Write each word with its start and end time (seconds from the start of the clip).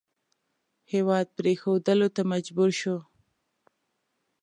هېواد 0.91 1.27
پرېښودلو 1.37 2.07
ته 2.15 2.21
مجبور 2.31 2.69
شو. 2.79 2.97